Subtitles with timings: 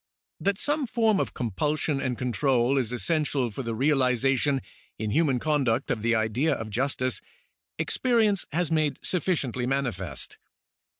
[0.39, 4.63] That some form of compulsion and control is essential for the realization
[4.97, 7.21] in human conduct of the idea of justice,
[7.77, 10.39] experience has made sufficiently manifest.